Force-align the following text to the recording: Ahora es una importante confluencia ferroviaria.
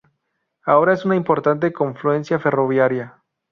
Ahora 0.65 0.93
es 0.93 1.05
una 1.05 1.15
importante 1.15 1.71
confluencia 1.71 2.39
ferroviaria. 2.39 3.21